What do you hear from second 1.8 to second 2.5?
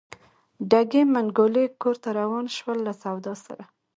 کور ته روان